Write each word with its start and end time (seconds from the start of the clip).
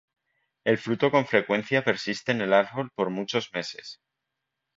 El 0.65 0.79
fruto 0.79 1.11
con 1.11 1.27
frecuencia 1.27 1.83
persiste 1.83 2.31
en 2.31 2.41
el 2.41 2.53
árbol 2.53 2.89
por 2.95 3.11
muchos 3.11 3.53
meses. 3.53 4.01